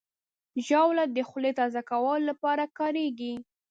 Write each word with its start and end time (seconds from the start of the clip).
ژاوله 0.67 1.03
د 1.09 1.17
خولې 1.29 1.51
تازه 1.59 1.81
کولو 1.89 2.27
لپاره 2.29 2.63
کارېږي. 2.77 3.33